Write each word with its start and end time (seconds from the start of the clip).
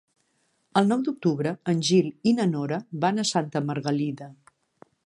El 0.79 0.87
nou 0.91 1.03
d'octubre 1.09 1.53
en 1.73 1.85
Gil 1.91 2.09
i 2.33 2.35
na 2.41 2.49
Nora 2.55 2.81
van 3.05 3.27
a 3.27 3.31
Santa 3.35 3.67
Margalida. 3.71 4.35